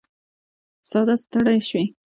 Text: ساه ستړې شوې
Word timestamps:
ساه 0.89 1.15
ستړې 1.21 1.57
شوې 1.67 1.83